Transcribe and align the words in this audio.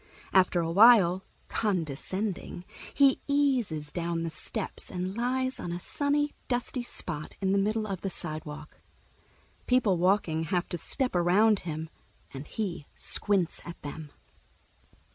After 0.33 0.61
a 0.61 0.71
while, 0.71 1.23
condescending, 1.47 2.65
he 2.91 3.21
eases 3.27 3.91
down 3.91 4.23
the 4.23 4.31
steps 4.31 4.89
and 4.89 5.15
lies 5.15 5.59
on 5.59 5.71
a 5.71 5.79
sunny, 5.79 6.33
dusty 6.47 6.81
spot 6.81 7.35
in 7.39 7.51
the 7.51 7.59
middle 7.59 7.85
of 7.85 8.01
the 8.01 8.09
sidewalk. 8.09 8.79
People 9.67 9.97
walking 9.99 10.45
have 10.45 10.67
to 10.69 10.77
step 10.79 11.15
around 11.15 11.59
him, 11.59 11.87
and 12.33 12.47
he 12.47 12.87
squints 12.95 13.61
at 13.63 13.79
them. 13.83 14.11